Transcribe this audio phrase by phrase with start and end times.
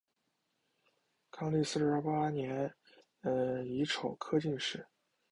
[1.29, 2.73] 康熙四十八年
[3.67, 4.87] 己丑科进士。